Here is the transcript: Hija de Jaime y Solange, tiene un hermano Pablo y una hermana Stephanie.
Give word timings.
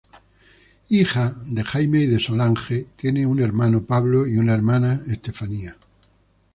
Hija 0.89 1.35
de 1.45 1.63
Jaime 1.63 1.99
y 1.99 2.19
Solange, 2.19 2.87
tiene 2.95 3.27
un 3.27 3.39
hermano 3.39 3.83
Pablo 3.85 4.25
y 4.25 4.39
una 4.39 4.55
hermana 4.55 4.99
Stephanie. 5.07 5.75